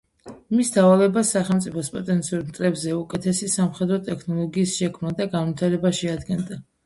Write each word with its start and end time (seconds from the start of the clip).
მის 0.59 0.69
დავალებას 0.75 1.33
სახელმწიფოს 1.35 1.89
პოტენციურ 1.97 2.41
მტრებზე 2.47 2.95
უკეთესი 3.01 3.51
სამხედრო 3.57 3.99
ტექნოლოგიის 4.09 4.73
შექმნა 4.81 5.13
და 5.23 5.31
განვითარება 5.35 5.93
შეადგენდა. 6.01 6.61